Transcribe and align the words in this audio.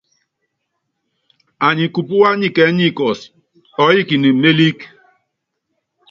Anyi 1.67 1.85
kupúwá 1.93 2.29
nikɛɛ́ 2.39 2.75
nikɔ́si, 2.77 3.25
ɔɔ́yikini 3.81 4.29
mélíkí. 4.41 4.87